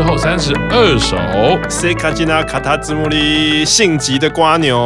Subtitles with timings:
[0.00, 1.68] 之后，三十二首。
[1.68, 4.78] 塞卡吉纳卡塔兹穆里，性急的瓜牛。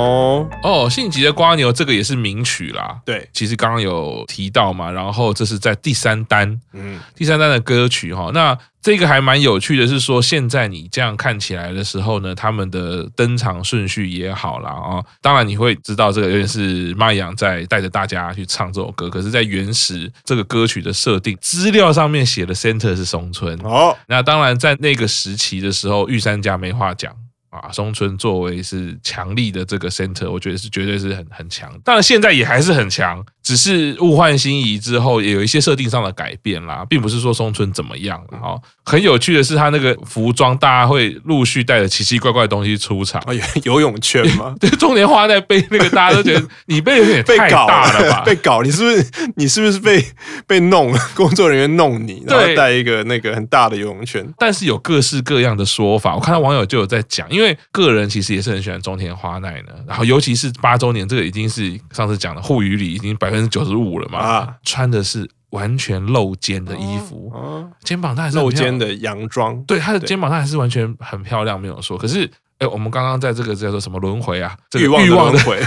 [0.63, 2.99] 哦，性急的瓜牛，这个也是名曲啦。
[3.05, 8.31] 对，其实刚刚有提到嘛，然后这是在第三单，嗯，第三单的歌曲哈。
[8.35, 14.69] 那这个还蛮有趣的，是说现在你这样看起来的时候呢，他们的登场顺序也好啦。
[14.69, 15.03] 啊。
[15.23, 23.59] 当然你会知道这个有点是麦阳在带着大家去唱这首歌，可是，在原始这个歌曲的设定资料上面写的 center 是松村。
[23.63, 27.11] 哦，那当然在那个时期的时候，玉三家没话讲。
[27.63, 31.71] 啊，松村作为是强力的这个 center，我觉得是绝对是很很强。
[31.85, 38.61] 当然现在也还是很强，只是物换星移之后也有一些设定上的改变啦，并不是说松村怎么样了哈。
[38.85, 43.23] 很有趣的是，他那个服装，大家会陆续带着奇奇怪怪的东西出场。
[43.63, 44.55] 游泳圈吗？
[44.61, 48.23] 对，中年花在背那个，大家都觉得 你背有点太大了吧？
[48.27, 50.05] 被搞，你是不是你是不是被
[50.47, 50.99] 被弄了？
[51.15, 54.27] 工作人员弄你，然后带一个那个很大的游泳圈。
[54.37, 57.44] 但是有各式各样的说法，我看到网友就有在讲，因为。
[57.45, 71.99] 因为个人其实也是很喜欢中田花奈的，然后尤其是八周年这个已经是上次讲的户语里已经百分之九十五了嘛，啊、穿的是完全露肩的衣服，哦、肩膀它还是露肩的洋装，对，他的肩膀它还是完全很漂亮，没有说。
[71.99, 72.29] 可是，
[72.59, 74.57] 哎，我们刚刚在这个叫做什么轮回啊？
[74.71, 75.63] 这个、欲望的轮回，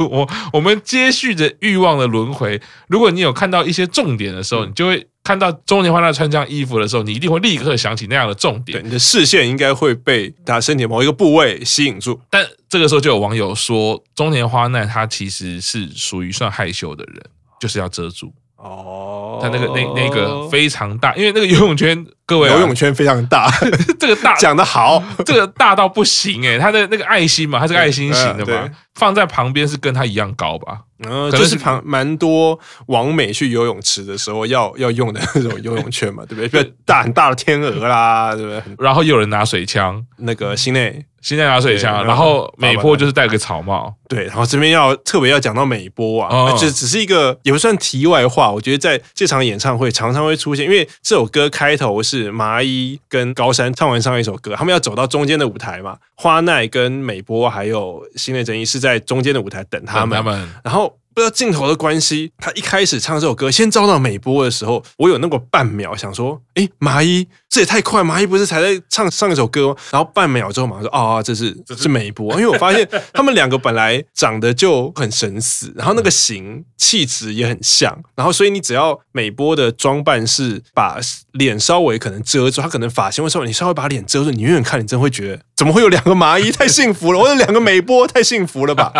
[0.10, 2.60] 我我们接续着欲望的轮回。
[2.88, 5.06] 如果你有看到一些重点的时候，嗯、你就会。
[5.24, 8.78] 看到中年花奈穿这样衣服的时候，你一定会立刻想起那样的重点。
[8.78, 12.20] 对，你的视线应该会被他身体某一个部位吸引住。
[12.28, 17.22] 但这个时候就有网友说，中年花奈他其实是属于算害羞的人，
[17.60, 18.32] 就是要遮住。
[18.56, 23.50] 哦，他那个那那个非常大，因为那个游泳圈，各位、啊、游泳圈非常大，
[23.98, 30.78] 这个大讲的好，这个大到不行哎、欸，他的那个爱心嘛，他是个爱心型的嘛，放在旁边是跟他一样高吧？
[31.04, 32.56] 嗯，就是旁蛮多
[32.86, 36.72] 王美去游泳池的时候要要用的那种游泳圈嘛，对不对？
[36.86, 38.62] 大很大的天鹅啦，对不对？
[38.78, 41.04] 然后又有人拿水枪，那个心内。
[41.22, 60.96] 心在拿水枪，然后美波就是戴个草帽，对，然后这边要特别要讲到美波啊，哦、就只是一个也不算题外话，我觉得在这场演唱会常常会出现，因为这首歌开头是麻衣跟高山唱完上一首歌，他们要走到中间的舞台嘛，花奈跟美波还有新内真一是在中间的舞台等他们，他们然后。
[61.14, 69.76] 不知道镜头的关系，他一开始唱这首歌，先遭到美波的时候，我有那个半秒想说，哎，麻衣，这也太快，麻衣不是才在唱上一首歌吗？
[69.90, 80.98] 然后半秒之后马上说，啊，这是这是美波，因为我发现 他们两个本来长得就很神似，然后那个型气质也很像，然后所以你只要美波的装扮是把
[81.32, 86.50] 脸稍微可能遮住，他可能发型会稍微，你稍微把脸遮住，你远远看你真会觉得，怎么会有两个麻衣？
[86.50, 88.90] 太幸福了， 或者两个美波太幸福了吧？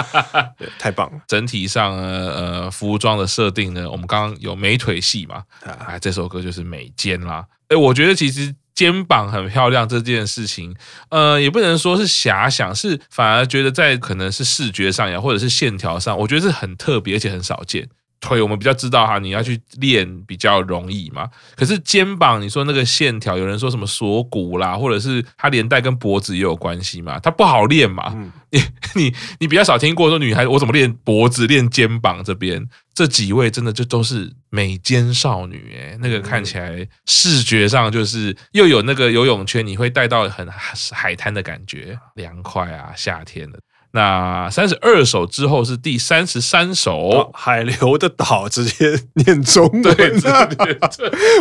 [0.59, 1.97] 对，太棒了，整体上。
[1.97, 7.45] 呃呃，服装的设定呢，我们刚刚有美腿戏嘛，啊，这首歌就是美肩啦。
[7.72, 10.75] 哎，我觉得其实肩膀很漂亮这件事情，
[11.09, 17.88] 呃，也不能说是遐想，是反而觉得在可能是视觉上呀，或者是线条上，我觉得是很特别而且很少见。
[18.22, 21.28] 腿我们比较知道哈，你要去练比较容易嘛。
[21.56, 28.12] 可是肩膀，你说那个线条，有人说什么锁骨啦，或者是它连带跟脖子也有关系嘛，它不好练嘛。
[28.15, 28.60] 嗯、你
[28.94, 40.49] 你你比较少听过说女孩子我怎么练脖子、练肩膀这边，这几位真的就都是美肩少女哎、欸，那个看起来视觉上就是又有那个游泳圈，你会带到很
[40.93, 43.59] 海滩的感觉，凉快啊，夏天的。
[43.92, 50.78] 那三十二首之后是第三十三首，哦，海流的岛直接念中文，对，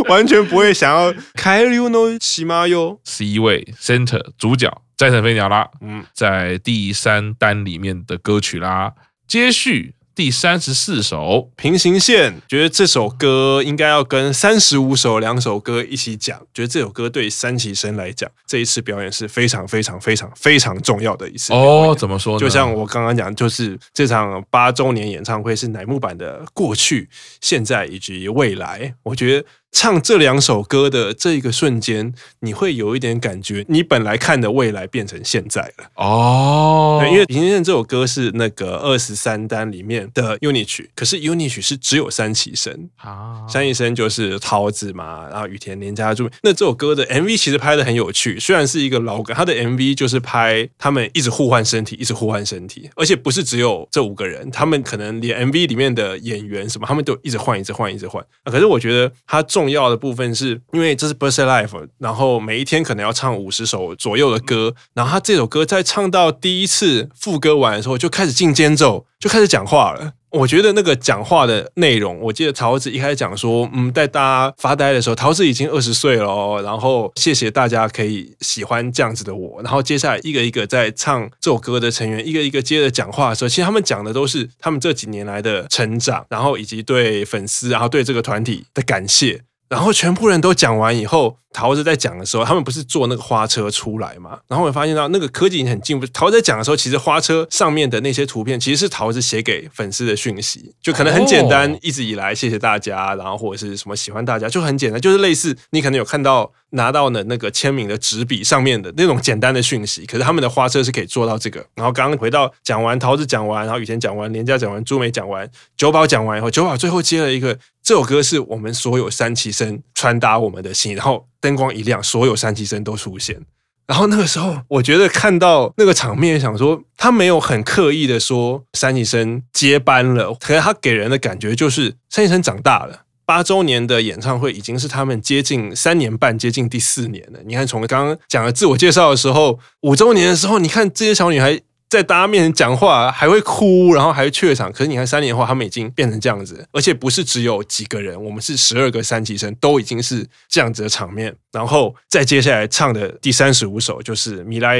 [0.09, 2.99] 完全不会想要开流の岛よ。
[3.03, 8.93] C 位 Center 主角斋藤飞鸟啦，嗯，在第三单里面的歌曲啦，
[9.27, 9.95] 接续。
[10.21, 16.39] 第三十四首平行线，觉得这首歌应该要跟三十五首两首歌一起讲。
[16.53, 21.51] 觉得这首歌对三期生来讲，这一次表演是非常非常非常非常重要的一次。
[21.53, 22.39] 哦，怎么说呢？
[22.39, 27.09] 就像我刚刚讲，就是这场八周年演唱会是乃木坂的过去、
[27.41, 28.93] 现在以及未来。
[29.01, 29.47] 我觉得。
[29.71, 36.99] 唱这两首歌的这一个瞬间，你会有一点感觉，你本来看的未来变成现在了哦。
[37.01, 46.29] 对，因为《平行线》这首歌是那个二十三单里面的 UNI 曲，可是 UNI 曲是只有三起生啊，三起生就是桃子嘛，然后雨田、连家柱。
[46.43, 58.21] 那这首歌的 MV 其实拍的很有趣，虽然是一个老梗，他的 MV 就是拍他们一直互换身体，一直互换身体，而且不是只有这五个人，他们可能连 MV 里面的演员什么，他们都一直换，一直换，一直换。
[58.43, 70.13] 啊可是我觉得他重要的部分是因为这是 Birthday Life，然后每一天可能要唱五十首左右的歌，然后他这首歌在唱到第一次副歌完的时候就开始进间奏，就开始讲话了。
[70.31, 79.61] 我觉得那个讲话的内容，我记得桃子一开始讲说，嗯，在大家发呆的时候，桃子已经二十岁了，然后谢谢大家可以喜欢这样子的我。
[79.61, 89.41] 然后接下来一个一个在唱这首歌的成员，一个一个接着讲话的时候，其实他们讲的都是他们这几年来的成长，然后以及对粉丝，然后对这个团体的感谢。
[89.71, 94.37] 然后全部人都讲完以后，陶子在讲的时候，他们不是坐那个花车出来嘛？
[94.49, 96.05] 然后我发现到那个科技已经很进步。
[96.07, 101.73] 陶子在讲的时候，其实花车上面的那些图片，其实是陶子写给粉丝的讯息，就可能很简单。
[101.81, 110.05] 一直以来，谢谢大家，然后或者是什么喜欢大家，就很简单，就是类似你可能有看到拿到了那个签名的纸笔上面的那种简单的讯息。
[110.05, 111.65] 可是他们的花车是可以做到这个。
[111.75, 117.57] 然后刚刚回到讲完，桃子讲完，然后雨田讲完，连家讲完，朱梅讲完，久保讲完以后，久保最后接了一个。
[117.83, 123.41] 这首歌是我们所有三期生传达我们的心，然后灯光一亮，所有三期生都出现。
[123.87, 133.01] 然后那个时候，我觉得看到那个场面，想说他没有很刻意的说三期生接班了，可是他给人的感觉就是三期生长大了。
[133.31, 137.39] 八周年的演唱会已经是他们接近三年半，接近第四年了。
[137.45, 141.61] 你看，从刚刚讲的自我介绍的时候，五周年的时候，你看这些小女孩。
[141.91, 144.71] 在大家面前讲话还会哭，然后还会怯场。
[144.71, 151.35] 可是你看三年后，他们已经变成这样子，而且不是只有几个人，我们是十二个三级生，都已经是这样子的场面。
[151.51, 154.79] 然后再接下来唱的第三十五首就是《未来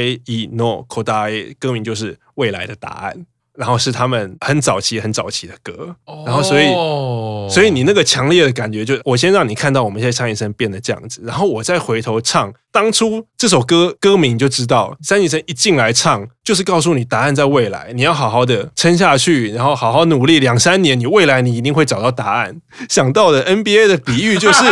[0.56, 3.26] の答え》，歌名就是未来的答案。
[3.56, 5.94] 然后是他们很早期、很早期的歌，
[6.26, 6.66] 然后所以，
[7.52, 22.56] 所以你那个强烈的感觉，就我先让你看到我们现在三期生变得这样子，然后我再回头唱当初这首歌歌名，就知道三期生一进来唱，就是告诉你答案在未来，你要好好的撑下去，然后好好努力，两三年，你未来你一定会找到答案。
[22.88, 24.64] 想到的 NBA 的比喻就是，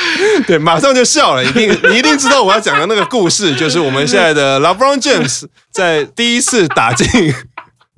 [0.46, 7.34] 对，马上就笑了，一定 你一定知道我要讲的那个故事，就是我们现在的 LeBron James 在第一次打进。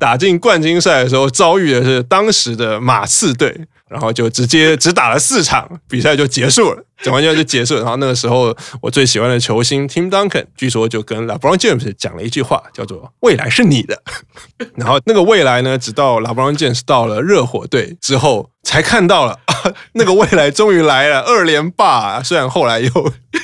[0.01, 3.53] 打进冠军赛的时候，遭遇的是当时的马刺队，
[3.89, 6.85] 然后就直接只打了四场，比赛就结束了。
[7.01, 8.53] 讲完就就结束，然后那个时候，
[8.83, 14.03] 我最喜欢的球星 Tim Duncan 据说就跟 LeBron James 讲了一句话，叫做“未来是你的”。
[14.75, 22.21] 然后那个未来呢，直到 LeBron James 到了热火队之后，才看到了 啊，那个未来终于来了，二连霸。
[22.21, 22.91] 虽然后来又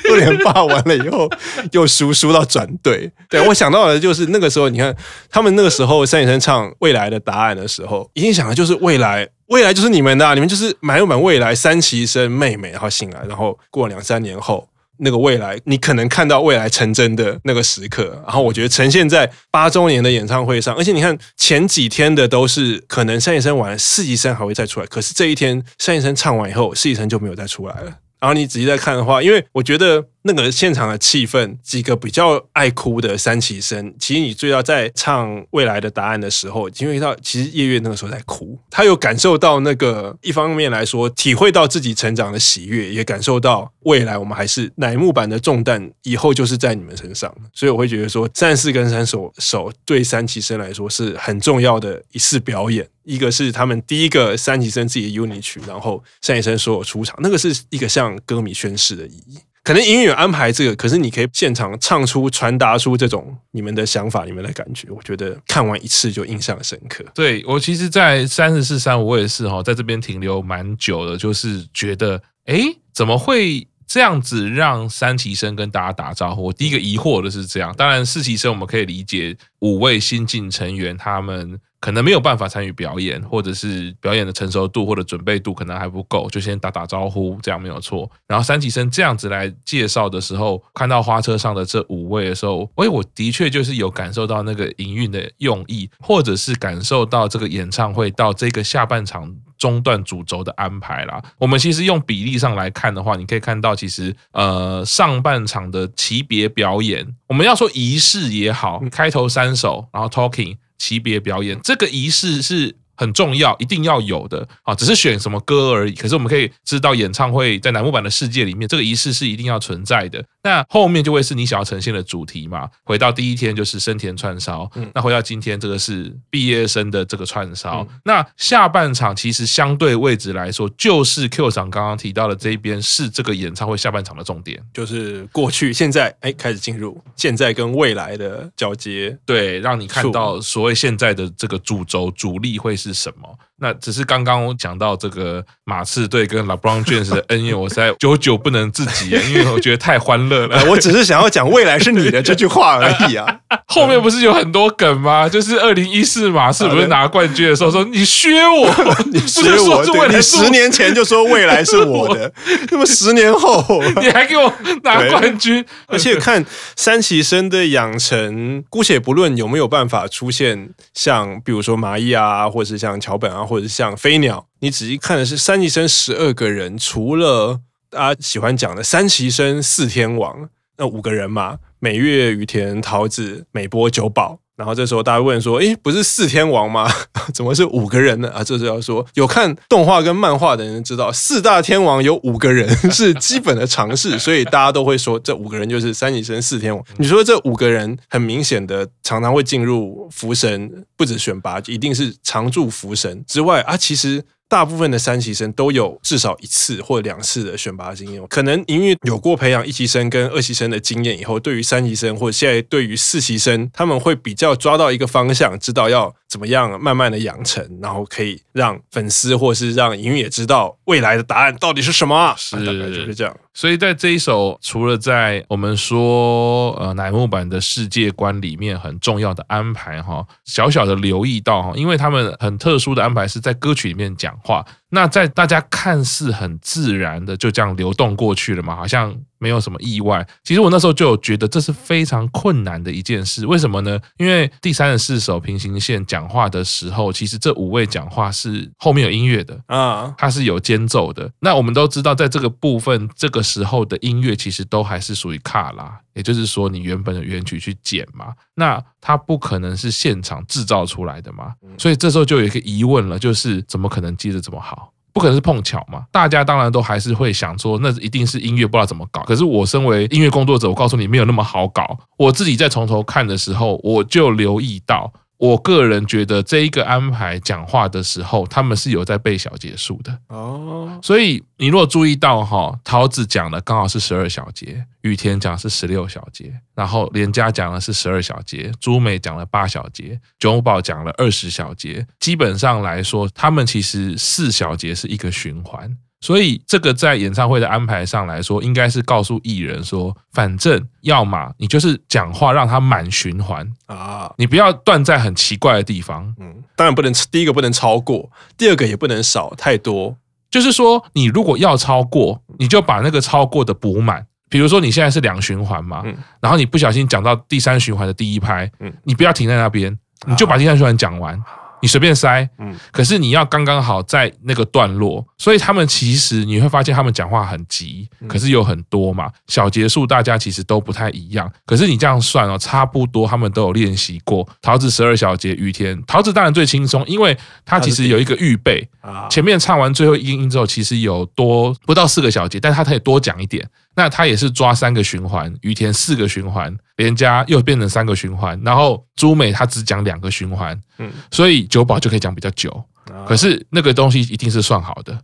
[0.09, 1.29] 二连霸完了以后
[1.71, 3.09] 又输输到转队。
[3.29, 4.93] 对，我想到的就是那个时候，你看
[5.29, 9.29] 他们那个时候三井生唱《未来的答案》的时候，已经想的就是未来。
[9.47, 18.21] 未来就是你们的，你们就是满有满未来三期生妹妹，然后醒来，然后过两三年后，那个未来，你可能看到未来成真的那个时刻。
[18.25, 27.97] 然后我觉得呈现在八周年的演唱会上，而且你看前几天的都是可能三期生完，四期生还会再出来，可是这一天三期生唱完以后，四期生就没有再出来了。
[28.19, 30.05] 然后你仔细再看的话，因为我觉得。
[30.27, 59.37] 那个现场的气氛，几个比较爱哭的三期生，其实你最要在唱未来的答案的时候，因为到其实叶月那个时候在哭，他有感受到那个一方面来说，体会到自己成长的喜悦，也感受到未来我们还是乃木坂的重担，以后就是在你们身上，所以我会觉得说，三四跟三手手对三期生来说是很重要的一次表演，一个是他们第一个三期生自己的 UNI 曲，然后三期生所有出场，那个是一个向歌迷宣誓的意义。
[59.65, 64.87] 可能音乐安排这个，可是你可以现场唱出、传达出这种你们的想法、你们的感觉。
[64.91, 67.03] 我觉得看完一次就印象深刻。
[67.15, 72.61] 对，我其实，在三十四、三五，我也是哈，在这边停留蛮久的，就是觉得，哎，
[72.93, 76.43] 怎么会这样子让三期生跟大家打招呼？
[76.43, 77.73] 我第一个疑惑的是这样。
[77.75, 81.59] 当然，四期生我们可以理解，五位新进成员他们。
[81.85, 88.09] 可能没有办法参与表演，或者是表演的成熟度或者准备度可能还不够，就先打打招呼，这样没有错。
[88.27, 101.23] 然后三期生这样子来介绍的时候，看到花车上的这五位的时候，哎，我的确就是有感受到那个营运的用意，或者是感受到这个演唱会到这个下半场中段主轴的安排啦。
[101.37, 110.57] 我们其实用比例上来看的话，你可以看到，其实呃上半场的级别表演，我们要说仪式也好，开头三首，然后 talking。
[110.77, 114.73] 级别表演，这个仪式是很重要，一定要有的啊！
[114.73, 115.93] 只是选什么歌而已。
[115.93, 120.23] 可是我们可以知道，演唱会在楠木板的世界里面，这个仪式是一定要存在的。
[120.45, 122.69] 那后面就会是你想要呈现的主题嘛？
[122.83, 127.85] 回到第一天就是生田串烧，嗯，那回到今天这个是毕业生的这个串烧。
[127.89, 143.27] 嗯、那下半场其实相对位置来说，就是 Q 长刚刚提到的这一边是这个演唱会下半场的重点，就是过去、现在，哎，开始进入现在跟未来的交接，对，让你看到所谓现在的这个主轴主力会是什么。
[143.57, 150.65] 那只是刚刚我讲到这个马刺队跟 LeBron James 的恩怨，我实在久久不能自己啊，因为我觉得太欢乐了。
[150.65, 153.39] 我只是想要讲未来是你的这句话而已啊。
[153.67, 155.29] 后面不是有很多梗吗？
[155.29, 158.67] 就是二零一四马刺不是拿冠军的时候说你削我，
[159.11, 162.31] 你削我， 对，你十年前就说未来是我的，
[162.69, 163.63] 那么十年后
[164.01, 166.45] 你还给我拿冠军，而且看
[166.75, 184.39] 三期生的养成，姑且不论有没有办法出现像比如说麻衣啊，或者是像桥本啊，或者像飞鸟，你仔细看的是三期生十二个人，除了大家喜欢讲的三期生四天王那五个人嘛，美月、雨田、桃子、美波、九保。
[184.55, 186.89] 然后这时候大家问说：“诶，不是四天王吗？
[187.33, 196.83] 怎么是五个人呢？”啊，这时候要说有看动画跟漫画的人知道，四大天王有五个人 是基本的常识， 所以大家都会说这五个人就是三女神四天王。
[196.97, 204.23] 你说这五个人很明显的常常会进入福神，不止选拔，一定是常驻福神之外啊，其实。
[204.47, 222.35] 大部分的三期生都有至少一次或两次的选拔经验，可能因为有过培养一期生跟二期生的经验以后，对于三期生或者现在对于四期生，他们会比较抓到一个方向，知道要怎么样慢慢的养成，然后可以让粉丝或是让营运也知道未来的答案到底是什么。
[222.37, 223.35] 是，大概就是这样。
[223.55, 234.65] 所以在这一首，除了在我们说呃乃木坂的世界观里面很重要的安排哈，小小的留意到哈，因为他们很特殊的安排是在歌曲里面讲话。
[234.95, 240.25] 那在大家看似很自然的就这样流动过去了嘛，好像没有什么意外。
[240.41, 243.45] 其实我那时候就有觉得这是非常困难的一件事。
[243.45, 243.99] 为什么呢？
[244.17, 251.29] 因为第三十四首平行线讲话的时候，其实这五位讲话是后面有音乐的啊，它是有间奏的。
[251.41, 261.53] 那我们都知道，在这个部分这个时候的音乐其实都还是属于卡拉，也就是说你原本的原曲去剪嘛，那它不可能是现场制造出来的嘛。
[261.77, 264.91] 所以这时候就有一个疑问了，就是怎么可能接的这么好？
[265.13, 266.05] 不可能是碰巧嘛？
[266.11, 269.21] 大家当然都还是会想说，那一定是音乐不知道怎么搞。
[269.23, 271.97] 可是我身为音乐工作者，我告诉你没有那么好搞。
[272.17, 275.13] 我自己在从头看的时候，我就留意到。
[275.37, 280.97] 我个人觉得这一个安排讲话的时候，他们是有在背小节数的哦。
[281.03, 292.07] 所以你如果注意到哈，桃子讲的刚好是十二小节，雨田讲是十六小节，然后连家讲的是十二小节，朱美讲了八小节，久保讲了二十小节。
[292.19, 295.97] 基本上来说，他们其实四小节是一个循环。
[296.25, 306.33] 所以，这个在演唱会的安排上来说，应该是告诉艺人说，反正要么你就是讲话让他满循环啊，你不要断在很奇怪的地方。
[306.39, 308.27] 嗯，当然不能，第一个不能超过，
[308.57, 310.17] 第二个也不能少太多。
[310.49, 314.25] 就是说，你如果要超过，你就把那个超过的补满。
[314.49, 316.03] 比如说，你现在是两循环嘛，
[316.41, 321.39] 然后你不小心讲到第三循环的第一拍，嗯你不要停在那边，你就把第三循环讲完。
[321.85, 334.49] 你随便塞，嗯，可是你要刚刚好在那个段落，所以他们其实你会发现他们讲话很急，可是有很多嘛，小节数大家其实都不太一样，可是你这样算哦，差不多他们都有练习过。
[334.63, 338.89] 桃子十二小节，雨天桃子当然最轻松，因为他其实有一个预备，
[339.29, 343.63] 前面唱完最后一音之后，其实有多不到四个小节，但是他可以多讲一点。
[343.97, 352.83] 那他也是抓三个循环，羽田四个循环，连家又变成三个循环，然后朱美他只讲两个循环，嗯，所以九保就可以讲比较久。
[353.27, 355.15] 可是那个东西一定是算好的，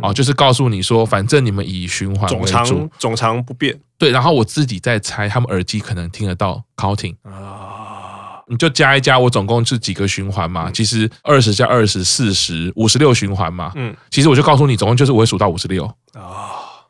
[0.00, 3.78] 哦，就是告诉你说，反正你们以循环总长总长不变。
[3.98, 10.70] 对，然后我自己在猜，他们耳机可能听得到 counting 啊，你就加一加，我总共是几个循环嘛？
[10.70, 13.72] 其实二十加二十，四十，五十六循环嘛。
[13.74, 15.84] 嗯，其实我就告诉你，总共就是我会数到五十六
[16.14, 16.48] 啊。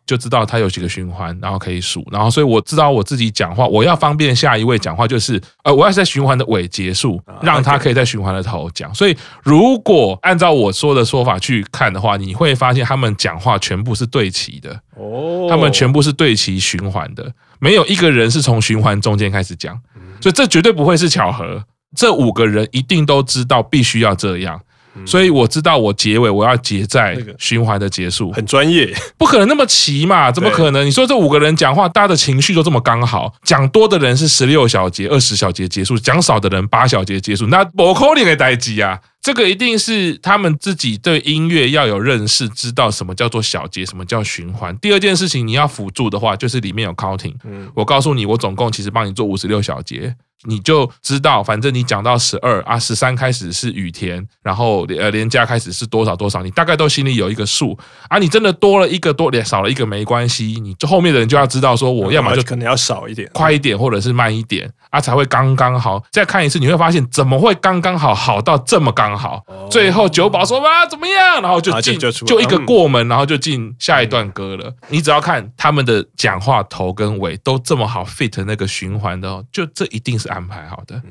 [0.09, 8.93] 就知道它有几个循环，然后可以数，然后所以我知道我自己讲话，我要方便下一位讲话，就是呃，我要是在循环的尾结束，让他可以在循环的头讲。
[8.95, 14.81] 所以如果按照我说的说法去看的话，你会发现他们讲话全部是对齐的。
[14.97, 19.79] 哦，他们全部是对齐循环的，没有一个人是从循环中间开始讲，
[20.23, 21.63] 所以这绝对不会是巧合，
[21.95, 24.59] 这五个人一定都知道必须要这样。
[25.07, 30.31] 所以我知道我结尾我要结在循环的结束，很专业，不可能那么齐嘛？
[30.31, 30.87] 怎么可能？
[30.87, 38.99] 你说这五个人讲话，大家的情绪都这么刚好，讲多的人是十六小节、二十小节结束，讲少的人八小节结束，那不可能的代机啊！
[39.21, 44.75] 这个一定是他们自己对音乐要有认识，知道什么叫做小节，什么叫循环。
[44.79, 47.35] 第二件事情，你要辅助的话，就是里面有 counting。
[47.45, 50.15] 嗯，我告诉你，我总共其实帮你做五十六小节，
[50.45, 57.77] 你就知道，反正你讲到十二啊，十三开始是雨田，然后呃连加开始是多少多少，你大概都心里有一个数
[58.09, 58.19] 啊。
[58.19, 66.01] 你真的多了一个多，少了一个没关系，你就后面的人就要知道说，我要么就可能要少一点，快一点，或者是慢一点啊，才会刚刚好。
[66.13, 69.45] 再看一次，你会发现怎么会刚刚好，好到这么刚好？
[69.69, 74.73] 最后九保说啊怎么样，然后就进就一个过门，然后就进下一段歌了。
[74.87, 80.28] 你只要看他们的讲话头跟尾都这么好 fit 那个循环的，就这一定是。
[80.29, 81.03] 安排好的，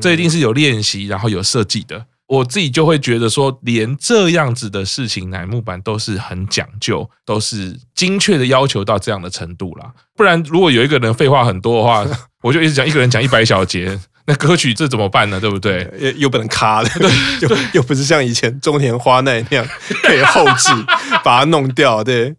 [0.00, 2.06] 这一定是有练习，然后有设计的。
[2.26, 9.92] 我自己就会觉得说，连这样子的事情，乃木板都是很讲究，都是精确的要求到这样的程度啦。
[10.14, 12.06] 不然，如果有一个人废话很多的话，
[12.42, 13.98] 我就一直讲一个人讲一百小节。
[14.30, 15.40] 那歌曲这怎么办呢？
[15.40, 15.84] 对不对？
[15.98, 17.10] 又又不能卡的， 对，
[17.40, 19.66] 又又不是像以前中田花奈那样
[20.04, 20.70] 可以后置
[21.24, 22.32] 把它弄掉，对。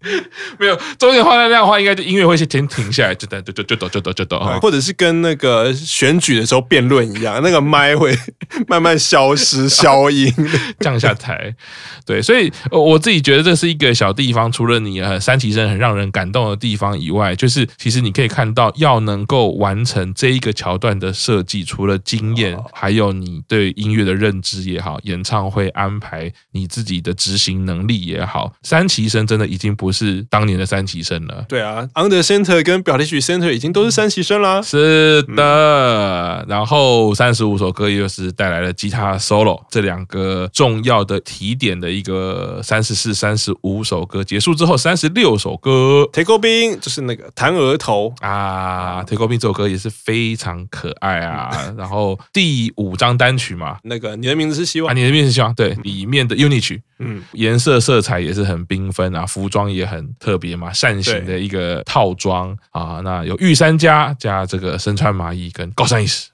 [0.57, 8.17] 没有中田花奈那样的话，应该就音乐会先停停下来，就就就就抖就抖就抖，或者是跟那个选举的时候辩论一样，那个麦会
[8.67, 10.33] 慢慢消失消音，
[10.79, 11.53] 降下台。
[12.05, 21.80] 对，所以我自己觉得这是一个小地方，除了你呃三体生很让人感动的地方以外，就是其实你可以看到，要能够完成这一个桥段的设计出。
[21.81, 31.43] 除了经验，还有你对音乐的认知也好，演唱会安排你自己的执行能力也好，三旗生真的已经不是当年的三旗生了。
[31.50, 34.61] 对啊，Under Center 跟表弟曲 Center 已经都是三旗生了。
[34.61, 51.61] 是的，然后三十五首歌又是带来了吉他 solo 这两个重要的提点的一个三十四、三十五首歌结束之后，三十六首歌 Take Open 就是那个弹额头啊，Take Open 这首歌也是非常可爱啊。
[51.77, 66.30] 然后第五张单曲嘛，那个你的名字是希望，啊，你的名字是希望，对，里面的 unit 曲，嗯，颜色色彩也是很缤纷啊，服装也很特别嘛，扇形的一个套装啊，那有御三家加这个身穿麻衣跟高山一实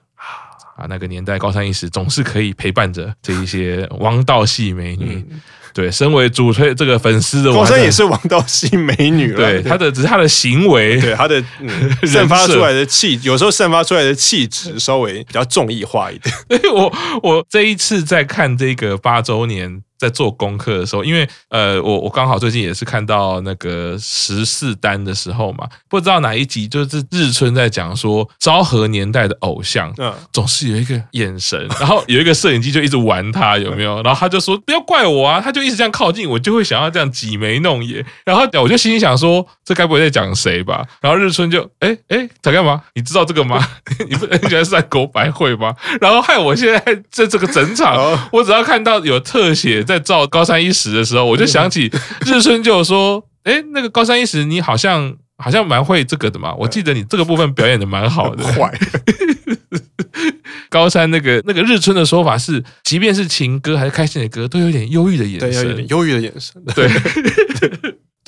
[0.76, 5.24] 啊，那个年代高山一实总是可以陪伴着这一些王道系美女。
[5.30, 5.40] 嗯
[5.72, 9.36] 对，身为主推这个粉丝的我，高山也是王道系美女了。
[9.36, 11.42] 对，她的只是她的行为，对她的
[12.06, 16.34] 散发出来的气，有时候散发出来的气质稍微比较综艺化一点。
[16.48, 19.82] 所 以我我这一次在看这个八周年。
[19.98, 34.00] 在做功课的时候，因为呃，我我刚好最近也是看到那个十四单的时候嘛，不知道哪一集就是日春在讲说昭和年代的偶像，嗯，总是有一个眼神， 然后有一个摄影机就一直玩他，有没有？
[34.02, 40.86] 然后他就说不要怪我啊，他就一直这样靠近我，就会想要这样挤眉弄眼， 然后我就心里想说，这该不会在讲谁吧？
[41.00, 42.80] 然后日春就哎哎在干嘛？
[42.94, 43.66] 你知道这个吗？
[44.08, 45.74] 你不你觉得是在狗百会吗？
[46.00, 47.96] 然后害我现在在这个整场，
[48.30, 49.84] 我只要看到有特写。
[49.88, 51.90] 在照高山一实的时候，我就想起
[52.26, 56.54] 日春就说：“哎，那个高山一实，你好像好像蛮会这个的嘛。
[56.54, 58.44] 我记得你这个部分表演的蛮好的。
[58.52, 58.70] ”坏。
[60.68, 66.62] 高山那个那个日春的说法是，即便是情歌还是开心的歌，都有点忧郁的眼神，有点忧郁的眼神。
[66.74, 66.86] 对。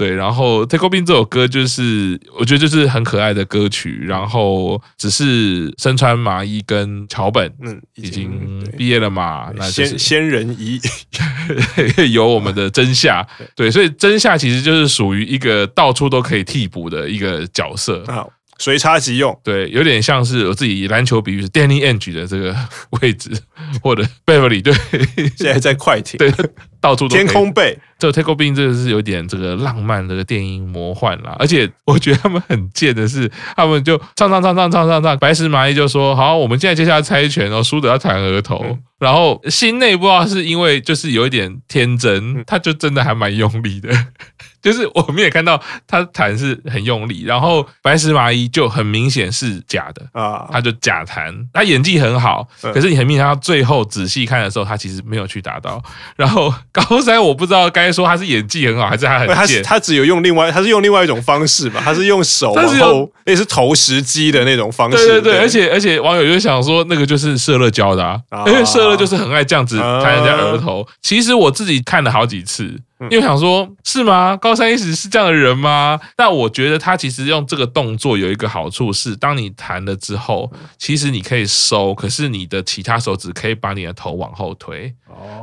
[0.00, 4.00] 对，然后《Take On Me》这首歌就是，我觉得就是很可爱的歌曲。
[4.06, 10.80] 然后只是身穿麻衣跟桥本，嗯，已经毕业了嘛，那先先人一
[12.14, 18.02] 有我们的真夏， 对，所以真夏其实就是属于一个到处都可以替补的一个角色。
[18.58, 22.54] 随插即用，对，有点像是我自己篮球比喻是 Danny Ainge 的这个
[23.00, 23.30] 位置，
[23.82, 24.74] 或者 Beverly 对，
[25.36, 26.30] 现在在快艇，对，
[26.80, 43.90] 到处都天空贝，这个 Take On Me 这个是有点这个浪漫这个电音魔幻啦，而且我觉得他们很贱的是，他们就唱唱唱唱唱唱唱，白石麻衣就说好，我们现在接下来猜拳哦，输的要弹额头，嗯、然后心内不知道是因为就是有一点天真，他就真的还蛮用力的。
[44.62, 50.06] 就是我们也看到他弹是很用力，然后白石麻衣就很明显是假的。
[50.12, 55.82] 啊，他就假弹，他演技很好，可是你很明显他最后仔细看的时候，他其实没有去达到。
[56.14, 64.96] 然后 高山我不知道该说他是演技很好，还是他很贱，他只有用另外，他是用另外一种方式吧，他是用手，然后那是投石机的那种方式。
[64.96, 70.86] 对对对，而且而且网友就想说那个就是社乐教的啊，因为社乐就是很爱这样子弹人家额头。
[71.02, 72.78] 其实我自己看了好几次。
[73.10, 74.36] 因为想说，是吗？
[74.36, 75.98] 高山一实是这样的人吗？
[76.16, 84.94] 但我觉得他其实用这个动作有一个好处是，当你弹了之后，其实你可以收，可是你的其他手指可以把你的头往后推，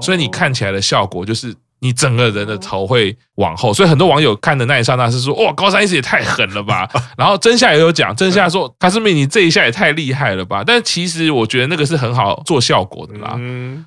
[0.02, 1.56] 所以你看起来的效果就是。
[1.80, 6.90] 你整个人的头会往后，所以很多网友看的那一刹那是说：“哇，高山一实也太狠了吧！
[7.16, 13.40] ”然后真夏也有讲，真夏说：“卡斯米，你这一下也太厉害了吧！”但其实我觉得那个是很好做效果的啦。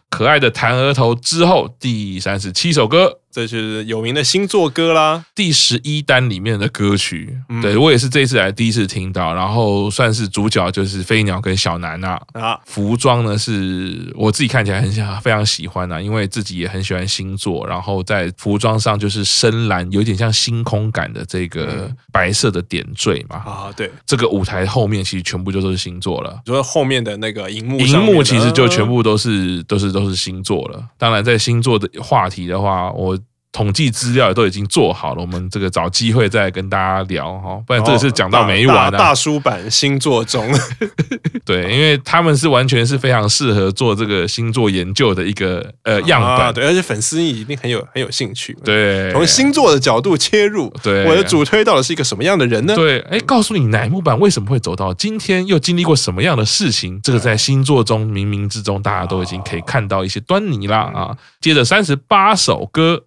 [0.09, 7.38] 可爱的弹额头之后，第三十七首歌这就是有名的星座歌啦，第十一单里面的歌曲。
[7.48, 12.20] 嗯、对我也是这次来第一次听到，然后算是主角就是飞鸟跟小南啊。
[12.32, 23.36] 啊，服装呢是我自己看起来很想非常喜欢啊，因为自己也很喜欢星座，然后在服装上就是深蓝，有点像星空感的这个白色的点缀嘛。
[23.36, 30.84] 啊，对，这个舞台后面其实全部就都是星座了，就是后面的那个荧幕，荧幕其实就全部都是都是都是星座了。
[30.98, 33.16] 当然，在星座的话题的话，我。
[33.52, 38.96] 统计资料也都已经做好了，我们这个找机会再跟大家聊哈，不然这个是讲到没完的。
[38.96, 40.48] 大叔版星座中，
[41.44, 52.74] 对，因为他们是完全是非常适合做这个星座研究的一个呃样本，啊，对，而且粉丝一定很有很有兴趣，对，从星座的角度切入，对，我的主推到底是一个什么样的人呢？
[52.74, 61.16] 对，哎，告诉你乃木坂为什么会走到今天，又经历过什么样的事情，这个在星座中冥冥之中大家都已经可以看到一些端倪啦啊。
[61.40, 63.02] 接着三十八首歌。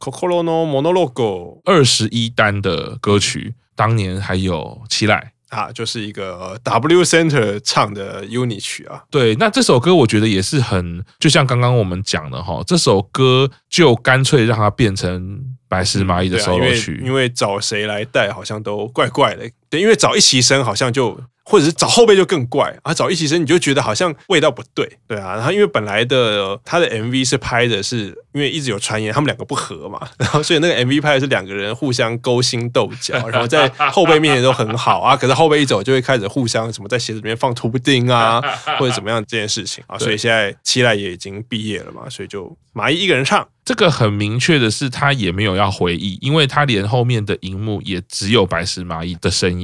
[1.66, 9.04] 二十一单的歌曲，当年还有期待啊，就是一个 W Center 唱的 UNI 曲啊。
[9.12, 19.48] 对，那这首歌我觉得也是很，就像刚刚我们讲的哈，这首歌就干脆让它变成白石麻衣的 solo 曲，因为找谁来带好像都怪怪的。
[19.74, 21.20] 对，因为找一期生好像就。
[21.46, 25.36] 或者是找后辈就更怪啊，找一期生你就觉得好像味道不对，对啊。
[25.36, 38.42] 然后因为本来的他的 MV 是拍的是，因为一直有传言他们两个不合嘛， 然后所以那个 MV 拍的是两个人互相勾心斗角，然后在后辈面前都很好啊，可是后辈一走就会开始互相什么在鞋子里面放图布丁啊，
[38.80, 43.46] 或者怎么样这件事情啊，所以现在七濑也已经毕业了嘛，所以就麻衣一个人唱。
[43.66, 49.62] 这个很明确的是，他也没有要回忆，因为他连后面的荧幕也只有白石麻衣的身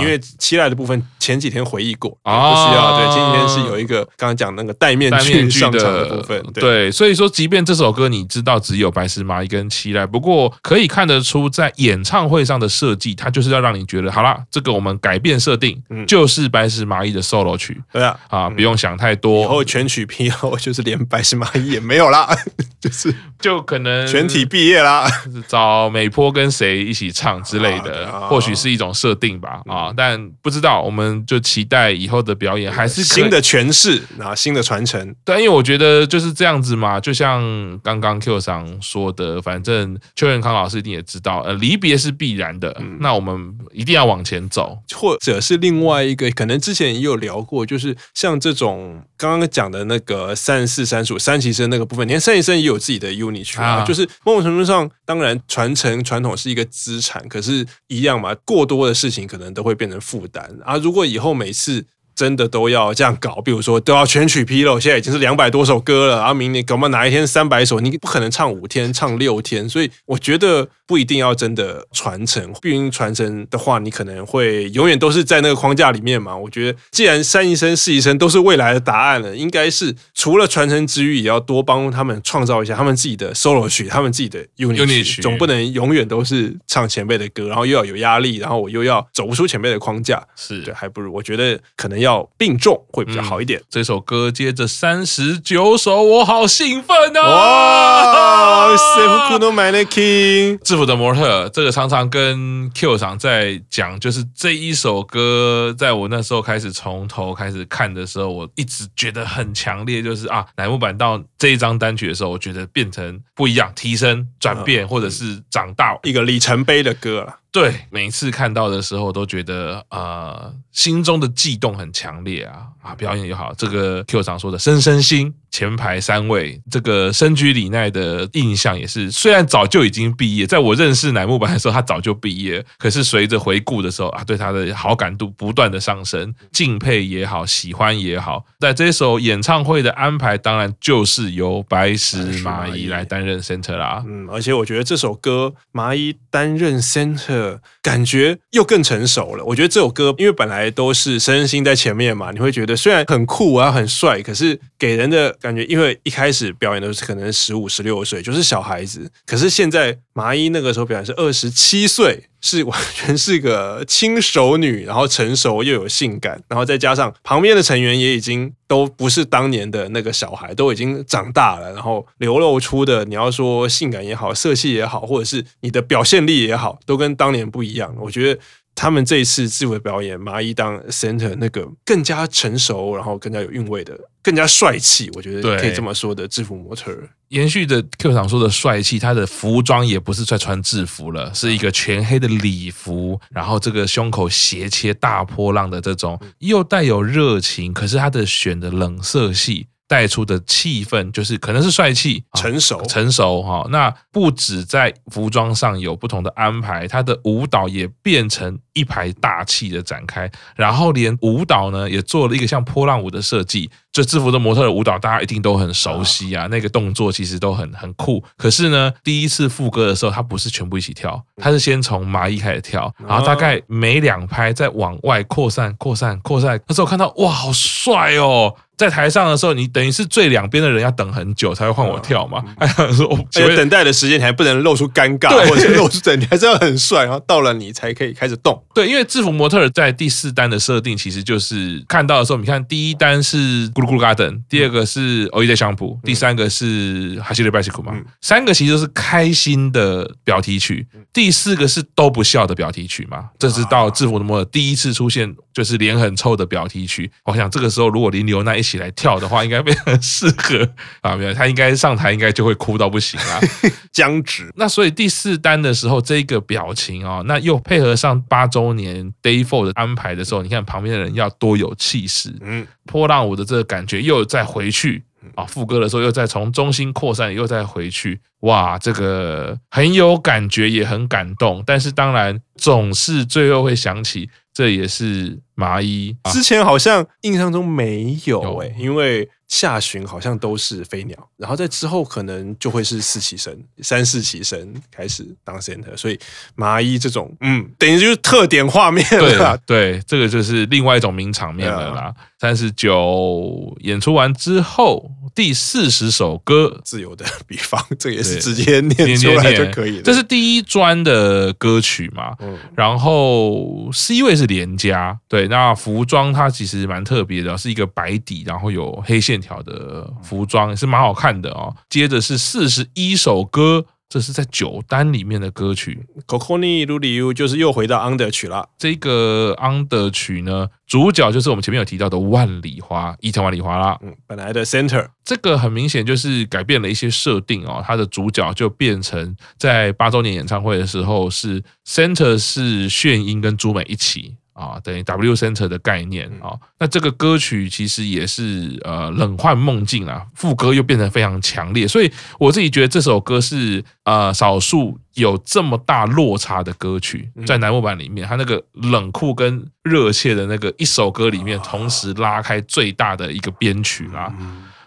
[0.00, 2.98] 因为期待的部分前几天回忆过，啊，不需要。
[2.98, 6.42] 对，前几天是有一个刚刚讲那个戴面具上场的部分。
[6.54, 17.80] 对，所以说，即便这首歌你知道只有白石麻衣跟期待，不过可以看得出在演唱会上的设计，它就是要让你觉得，好啦，这个我们改变设定，就是白石麻衣的 solo 曲。
[17.92, 19.42] 对啊，啊，不用想太多。
[19.42, 22.28] 以后全曲披露，就是连白石麻衣也没有啦，
[22.80, 23.14] 就是。
[23.40, 25.10] 就可能全体毕业啦，
[25.48, 35.14] 找美波跟谁一起唱之类的，或许是一种设定吧啊，但不知道，我们就期待以后的表演还是新的诠释啊，新的传承。
[35.24, 37.42] 对，因为我觉得就是这样子嘛，就像
[37.82, 60.78] 刚刚 Q 上说的，反正邱元康老师一定也知道，呃，离别是必然的，那我们一定要往前走，或者是另外一个，可能之前也有聊过，就是像这种刚刚讲的那个三十四、三十五三期生那个部分，你看三期生也有自己的 unit 啊，就是某种程度上，当然传承传统是一个资产，可是，一样嘛，过多的事情可能都会变成负担啊。
[60.78, 61.84] 如果以后每次
[62.20, 76.36] 真的都要这样搞，比如说都要全曲披露，现在已经是两百多首歌了，然后明年搞不好哪一天三百首，你不可能唱五天，唱六天，所以我觉得不一定要真的传承，毕竟传承的话，你可能会永远都是在那个框架里面嘛。
[76.36, 92.09] 我觉得既然三一生、四一生都是未来的答案了，应该是除了传承之余，也要多帮他们创造一下他们自己的 solo 曲，他们自己的 UNI 曲，总不能永远都是唱前辈的歌，然后又要有压力，然后我又要走不出前辈的框架，是对，还不如我觉得可能要。
[92.09, 93.59] 要并重会比较好一点。
[93.59, 97.21] 嗯、这首歌接着三十九首，我好兴奋啊！
[97.21, 117.37] 哇，制服のマネキン，制服的模特，这个常常跟 Q 长在讲，就是这一首歌，在我那时候开始从头开始看的时候，我一直觉得很强烈，就是啊，乃木坂到这一张单曲的时候，我觉得变成不一样，提升、转变，或者是长大，一个里程碑的歌了。
[117.52, 122.94] 对，每次看到的时候，都觉得呃，心中的悸动很强烈啊啊！
[122.94, 125.34] 表演也好，这个 Q 常说的深深心。
[125.50, 144.04] 前排三位，这个深居里奈的印象也是，虽然早就已经毕业，在我认识乃木坂的时候，他早就毕业，可是随着回顾的时候啊，对他的好感度不断的上升，敬佩也好，喜欢也好，在这首演唱会的安排，当然就是由白石麻衣来担任 center 啦。
[144.06, 149.44] 嗯，而且我觉得这首歌麻衣担任 center，感觉又更成熟了。
[149.44, 155.36] 我觉得这首歌，因为本来都是深深心在前面嘛，你会觉得虽然很酷啊，很帅，可是给人的。
[155.40, 159.10] 感觉因为一开始表演都是可能十五、十六岁，就是小孩子。
[159.26, 177.94] 可是现在麻衣那个时候表演是二十七岁，是完全是个轻熟女，然后成熟又有性感，然后再加上旁边的成员也已经都不是当年的那个小孩，都已经长大了，然后流露出的你要说性感也好、色气也好，或者是你的表现力也好，都跟当年不一样。
[177.98, 178.40] 我觉得
[178.74, 186.96] 他们这一次自我表演，麻衣当 center 那个更加成熟，然后更加有韵味的，更加帅气，我觉得可以这么说的制服模特。
[187.28, 199.66] 延续的 Q 厂说的帅气，他的服装也不是在穿制服了，是一个全黑的礼服，然后这个胸口斜切大波浪的这种，又带有热情，可是他的选的冷色系。
[199.90, 203.66] 带出的气氛就是可能是帅气、成熟、成熟哈。
[203.70, 213.68] 那不止在服装上有不同的安排，他的舞蹈也变成一排大气的展开，然后连舞蹈呢也做了一个像波浪舞的设计。
[213.92, 218.22] 就制服的模特的舞蹈，大家一定都很熟悉啊，那个动作其实都很很酷。
[218.36, 226.60] 可是呢，第一次副歌的时候，他不是全部一起跳，他是先从麻衣开始跳，然后大概每两拍再往外扩散、扩散、扩散。
[226.68, 228.54] 那时候看到哇，好帅哦！
[228.80, 232.42] 在台上的时候，你等于是最两边的人要等很久才会换我跳嘛。
[232.56, 238.58] 哎呀，说而且等待的时间你还不能露出尴尬，或者露出整，你还是要很帅，然后到了你才可以开始动。
[238.74, 253.26] 对，因为制服模特在第四单的设定，其实就是看到的时候，你看第一单是咕噜咕噜 garden，第二个是欧伊在相扑，第三个是哈西的 bicycle 嘛，三个其实都是开心的表题曲，第四个是都不笑的表题曲嘛。
[253.38, 257.10] 这是到制服的模特第一次出现，就是脸很臭的表题曲。
[257.24, 260.68] 我想这个时候如果林刘那一起来跳的话，应该非常适合
[261.00, 261.16] 啊！
[261.16, 263.40] 没有，他应该上台应该就会哭到不行啊，
[263.90, 264.48] 僵直。
[264.54, 275.02] 那所以第四单的时候，这个表情啊，那又配合上八周年 Day Four 的安排的时候，你看旁边的人要多有气势，嗯，波浪舞的这个感觉又再回去
[275.34, 281.62] 啊，副歌的时候又再从中心扩散，又再回去，哇，这个很有感觉，也很感动。
[281.66, 284.28] 但是当然，总是最后会想起。
[284.52, 296.16] 这也是麻衣，之前好像印象中没有诶、欸，因为下旬好像都是飞鸟，然后在之后可能就会是四期生、三四期生开始当 center，所以
[296.54, 299.58] 麻衣这种，嗯，等于就是特点画面了。
[299.66, 302.14] 对，对，这个就是另外一种名场面了啦。
[302.38, 310.02] 三十九演出完之后，第四十首歌，自由的比方， 这也是直接念出来就可以了。
[310.02, 312.34] 这是第一专的歌曲嘛？
[312.40, 321.74] 嗯，然后 C 位是连家，对，那服装它其实蛮特别的，是一个白底，然后有黑线条的服装，也是蛮好看的哦。
[321.88, 323.86] 接着是四十一首歌。
[324.10, 328.68] 这是在九单里面的歌曲，《Kokoni Ruriu》就是又回到 Under 曲了。
[328.76, 333.96] 这个 Under 曲呢，主角就是我们前面有提到的万里花，伊藤万里花啦。
[334.02, 337.80] 嗯，本来的 Center，这个很明显就是改变了一些设定哦。
[337.86, 344.34] 它的主角就变成在八周年演唱会的时候是 Center 是炫音跟朱美一起。
[344.60, 364.30] 啊，等于 W Center 的概念啊，那这个歌曲其实也是呃冷幻梦境啊，副歌又变得非常强烈，所以我自己觉得这首歌是呃少数有这么大落差的歌曲，在乃木版里面，它那个冷酷跟热切的那个一首歌里面，同时拉开最大的一个编曲啦。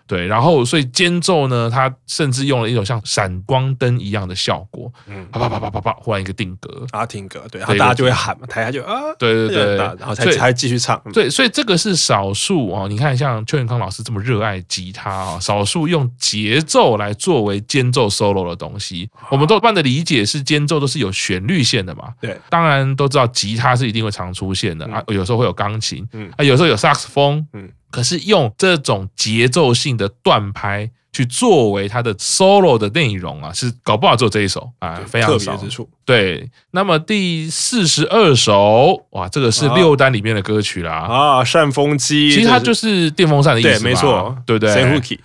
[0.06, 27.70] 对，然后所以间奏呢，它甚至用了一种像闪光灯一样的效果，嗯，啪啪啪啪啪啪，忽然一个定格，啊，定格，对，然后大家就会喊嘛，台下就啊，对对对，然后才才继续唱，对，所以这个是少数哦，你看像邱永康老师这么热爱吉他啊，少数用节奏来作为间奏 solo 的东西，我们都一般的理解是间奏都是有旋律线的嘛，对，当然都知道吉他是一定会常出现的啊，有时候会有钢琴，嗯，啊，有时候有萨克斯风，嗯。
[27.94, 35.88] 可是用这种节奏性的断拍去作为它的 solo 的内容啊，是搞不好做这一首啊，非常特别之处。
[36.04, 40.92] 对，那么第四十二首，哇，这个是六单里面的歌曲啦。
[40.92, 44.72] 啊，扇风机，其实它就是电风扇的意思，对，没错，对不对？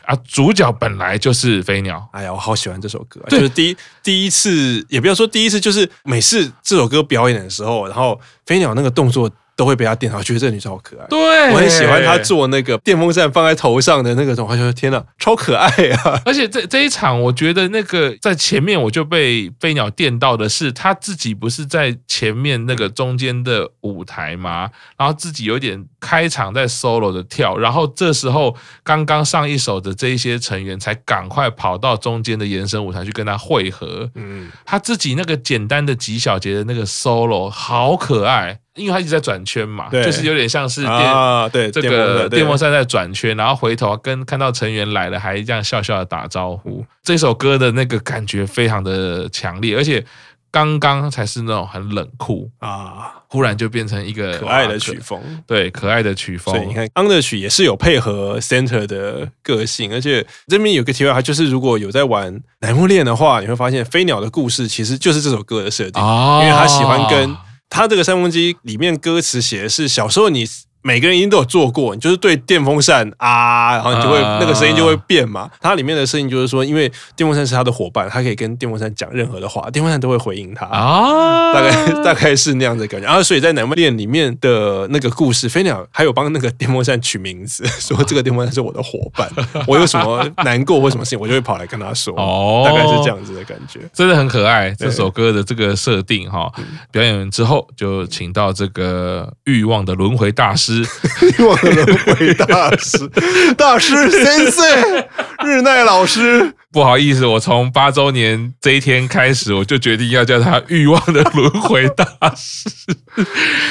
[0.05, 2.07] 啊，主角本来就是飞鸟。
[2.13, 9.31] 哎呀，我好喜欢这首歌，就是第一第一次，也不要说第一次，就是每次这首歌表演的时候，然后飞鸟那个动作。
[9.59, 11.05] 都会被他电到，觉得这个女生好可爱。
[11.09, 11.19] 对，
[11.53, 16.23] 我很喜欢她做那个电风扇放在头上的那个动画，就天哪，超可爱啊！
[16.25, 24.71] 而且这这一场，我觉得那个在前面我就被飞鸟电到的是，他自己不是在前面那个中间的舞台吗？
[24.97, 34.09] 然后自己有点开场在 solo 的跳，然后这时候刚刚上一首的这一些成员才赶快跑到中间的延伸舞台去跟他汇合。
[34.15, 38.61] 嗯，他自己那个简单的几小节的那个 solo 好可爱。
[38.79, 46.85] 因为他一直在转圈嘛，就是有点像是电、啊、对这个电风扇在转圈，然后回头跟看到成员来了，还这样笑笑的打招呼。
[47.03, 50.05] 这首歌的那个感觉非常的强烈，而且
[50.51, 56.55] 刚刚才是那种很冷酷啊，忽然就变成一个可爱的曲风，对，可爱的曲风。
[56.55, 67.37] 所以你看，Under 曲也是有配合 Center 的个性，而且这边有个题外话，就是如果有在玩乃木恋的话，你会发现飞鸟的故事其实就是这首歌的设定，因为他喜欢跟。
[67.69, 70.47] 他这个三风机里面歌词写的是小时候你。
[70.83, 75.51] 每个人一定都有做过，你就是对电风扇啊，然后你就会、uh, 那个声音就会变嘛。
[75.61, 81.51] 它里面的声音就是说，因为电风扇是他的伙伴，他可以跟电风扇讲任何的话，电风扇都会回应他啊。
[81.51, 83.07] Uh, 大概大概是那样的感觉。
[83.07, 89.29] 然后所以在奶木链里面的那个故事，飞鸟还有帮那个电风扇取名字， 说这个电风扇是我的伙伴，
[89.67, 92.15] 我有什么难过或什么事情，我就会跑来跟他说。
[92.17, 94.71] 哦，大概是这样子的感觉，真的很可爱。
[94.79, 96.51] 这首歌的这个设定哈，
[96.93, 100.68] 表演完之后就请到这个欲望的轮回大师。
[100.75, 103.09] 欲望的轮回大师，
[103.57, 104.65] 大师先生，
[105.47, 112.05] 日奈老师，不好意思，我从八周年这一天开始，我就决定要叫他欲望的轮回大
[112.37, 112.69] 师，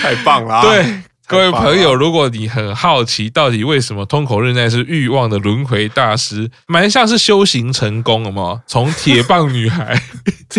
[0.01, 0.62] 太棒了！
[0.62, 0.86] 对
[1.28, 8.62] 各位朋友，如果你很好奇，到底为什么通口日奈是欲望的轮回大师，蛮像是修行成功了嘛？
[8.66, 10.02] 从铁棒女孩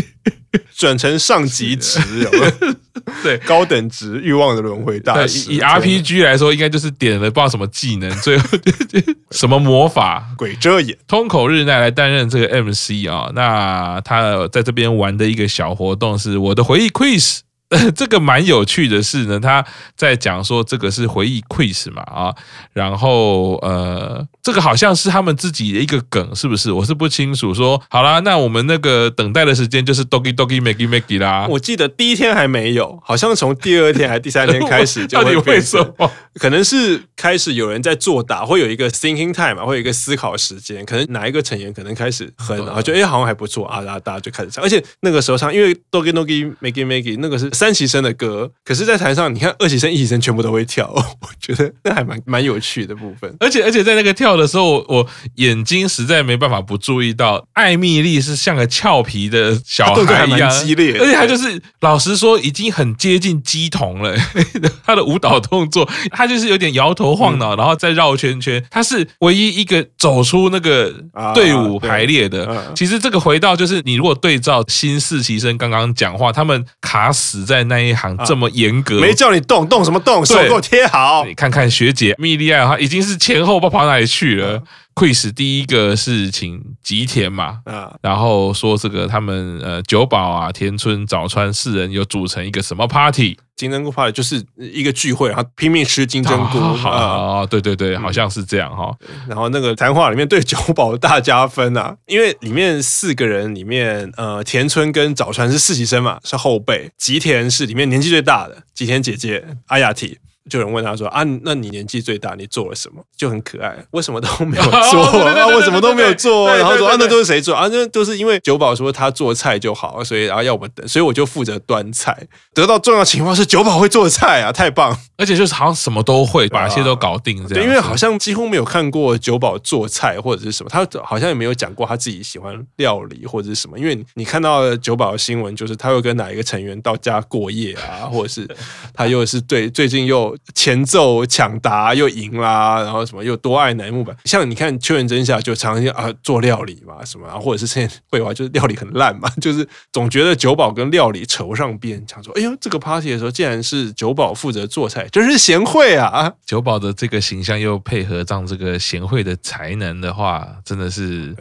[0.77, 2.75] 转成上级职，有有？
[3.23, 5.51] 对，高等职欲望的轮回大师。
[5.51, 8.47] 以 RPG 来说，应该就是点了不知道什么技能，最后
[9.33, 10.97] 什么魔法鬼遮眼。
[11.07, 17.41] 通口日奈来担任这个 MC 啊，那他在这边玩的一个小活动是我的回忆 quiz。
[17.95, 19.63] 这个蛮有趣的是呢，他
[19.95, 22.35] 在讲说这个是回忆 quiz 嘛啊，
[22.73, 26.73] 然后呃，这个好像是他们自己的一个梗，是不是？
[26.73, 27.53] 我是不清楚。
[27.53, 31.47] 说好啦，那我们那个等待的时间就是 doki doki magi magi 啦。
[31.51, 35.25] 我记得第一天还没有，好像从第二天还是第三天开始就会。
[35.29, 36.11] 到底为什么？
[36.37, 40.87] 可能是开始有人在作答，会有一个 thinking time 嘛，会有一个思考时间。
[40.87, 44.65] 可能哪一个成员可能开始哼，然后就哎好像还不错啊，然后大家就开始唱。
[44.65, 47.51] 而且那个时候唱，因为 doki doki magi magi 那个是。
[47.59, 53.35] 三期生的歌，可是，在台上你看，二期生、一期生全部都会跳， 我觉得那还蛮蛮有趣的部分。
[53.41, 64.17] 而且，而且在那个跳的时候，我眼睛实在没办法不注意到，艾米丽是像个俏皮的小孩一样激烈，而且她就是老实说，已经很接近鸡童了。
[64.87, 68.65] 她的舞蹈动作，她就是有点摇头晃脑，然后再绕圈圈。
[68.71, 70.95] 她是唯一一个走出那个
[71.35, 72.73] 队伍排列的。
[72.77, 80.25] 其实这个回到就是，你如果对照新四期生刚刚讲话，他们卡死在那一行这么严格，没叫你动，动什么动？
[80.25, 81.25] 手给我贴好。
[81.27, 84.63] 你看看学姐米莉亚，她已经是前后不知道跑哪里去了。
[84.99, 93.39] Quiz 第一个是请吉田嘛，啊然后说这个他们呃久保啊、田村、早川四人有组成一个什么 party？
[93.55, 96.59] 金针菇 party 就是一个聚会，然后拼命吃金针菇。
[96.89, 98.95] 啊，对对对，好像是这样哈。
[99.29, 106.89] 然后那个谈话里面对久保大加分啊，因为里面四个人里面，呃，田村跟早川是实习生嘛，是后辈。
[106.97, 110.19] 吉田是里面年纪最大的，吉田姐姐阿雅提。
[110.49, 113.03] 就有人问他说啊，那你年纪最大，你做了什么？
[113.17, 115.03] 就很可爱，为什么都没有做？
[115.03, 116.49] 啊，为什么都没有做？
[116.49, 117.69] 然后说啊，那都是谁做啊？
[117.71, 122.27] 那都是因为久保说他做菜就好，所以然后要我们等，所以我就负责端菜。
[122.55, 124.99] 得到重要情报是久保会做菜啊，太棒！
[125.19, 127.55] 而且就是好像什么都会，把一切都搞定这样。
[127.55, 133.79] 对，因为好像几乎没有看过久保做菜或者是什么，他好像也没有讲过他自己喜欢料理或者是什么。
[133.79, 138.49] 因为你看到久保的新闻，就是他会跟哪一个成员到家过夜啊，或者是
[138.95, 140.38] 他又是对最近又。
[140.55, 156.33] 前奏抢答又赢啦，然后什么又多爱乃木坂，像你看秋元真夏就常常啊做料理嘛什么，然后或者是现在绘画就是料理很烂嘛，就是总觉得酒保跟料理扯不上边，想说哎呦这个 party 的时候竟然是酒保负责做菜，真是贤惠啊！
[156.47, 161.37] 酒保的这个形象又配合上这个贤惠的才能的话，真的是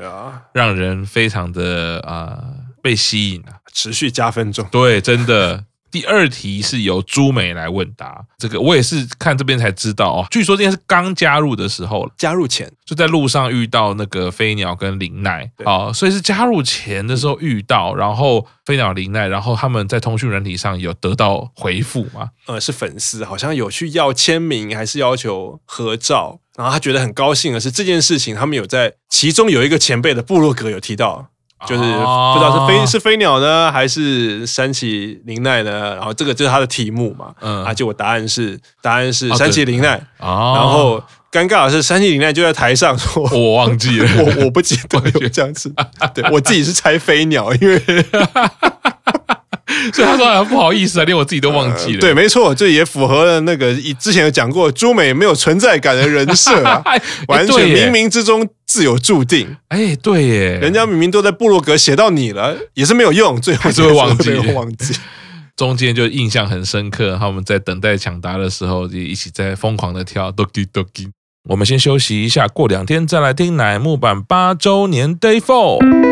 [0.53, 5.63] 让人非常的啊、呃、被吸引啊，持续加分中，对，真的。
[5.89, 10.28] 第二题是由朱美来问答，这个我也是看这边才知道哦。
[10.30, 22.32] 据说今天是刚加入的时候，加入前就在路上遇到那个飞鸟跟林奈啊，所以是加入前的时候遇到，然后飞鸟林奈，然后他们在通讯软体上有得到回复吗？
[22.47, 31.30] 呃，是粉丝，好像有去要签名，还是要求合照，然后他觉得很高兴的是这件事情，他们有在其中有一个前辈的部落格有提到。
[31.65, 35.96] 就是不知道是飞是飞鸟呢，还是山崎绫奈呢？
[35.96, 37.34] 然后这个就是他的题目嘛。
[37.41, 39.96] 嗯，啊，结果答案是答案是山崎绫奈。
[40.20, 45.74] 啊，然后尴尬的是山崎绫奈就在台上说，我忘记了， 我我不记得有这样子。
[46.13, 47.82] 对，我自己是猜飞鸟，因为。
[49.94, 51.96] 所以他说不好意思啊，连我自己都忘记了。
[51.96, 56.84] 呃、对，没错，这也符合了那个之前有讲过朱美没有存在感的人设啊，
[57.28, 59.58] 完全冥冥之中自有注定。
[59.70, 64.94] 哎，对耶，人家明明都在部落格写到你了，也是没有用，最后还是会忘记，忘记。
[65.56, 71.08] 中间就印象很深刻，他们在等待抢答的时候，就一起在疯狂的跳 Doki Doki。
[71.50, 76.06] 我们先休息一下，过两天再来听乃木坂八周年 Day Four。